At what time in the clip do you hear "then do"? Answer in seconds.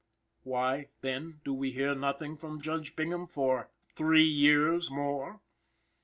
1.01-1.53